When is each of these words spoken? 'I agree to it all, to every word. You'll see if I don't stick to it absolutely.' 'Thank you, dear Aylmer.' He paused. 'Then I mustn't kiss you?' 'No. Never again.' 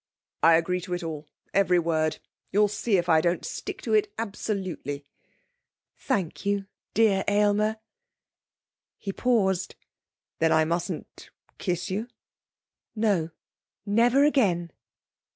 'I 0.41 0.55
agree 0.55 0.81
to 0.81 0.95
it 0.95 1.03
all, 1.03 1.27
to 1.45 1.55
every 1.55 1.77
word. 1.77 2.17
You'll 2.51 2.67
see 2.69 2.97
if 2.97 3.07
I 3.07 3.21
don't 3.21 3.45
stick 3.45 3.83
to 3.83 3.93
it 3.93 4.11
absolutely.' 4.17 5.05
'Thank 5.95 6.43
you, 6.43 6.65
dear 6.95 7.23
Aylmer.' 7.27 7.77
He 8.97 9.13
paused. 9.13 9.75
'Then 10.39 10.51
I 10.53 10.65
mustn't 10.65 11.29
kiss 11.59 11.91
you?' 11.91 12.07
'No. 12.95 13.29
Never 13.85 14.23
again.' 14.23 14.71